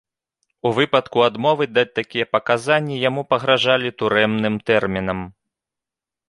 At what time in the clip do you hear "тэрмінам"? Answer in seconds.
4.71-5.19